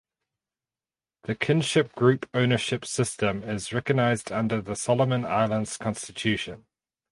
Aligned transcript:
This 1.25 1.37
kinship 1.39 1.93
group 1.93 2.27
ownership 2.33 2.85
system 2.85 3.43
is 3.43 3.71
recognised 3.71 4.31
under 4.31 4.59
the 4.59 4.75
Solomon 4.75 5.25
Islands 5.25 5.77
Constitution. 5.77 6.65